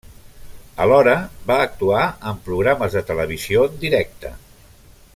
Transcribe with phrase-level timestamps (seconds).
[0.85, 1.13] Alhora
[1.51, 4.35] va actuar en programes de televisió en directe.